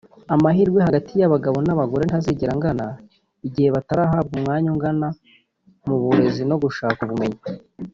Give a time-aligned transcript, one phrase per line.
[0.35, 2.85] Amahirwe hagati y’abagabo n’abagore ntazigera angana
[3.47, 5.07] igihe batarahabwa umwanya ungana
[5.87, 7.39] mu burezi no gushaka ubumenyi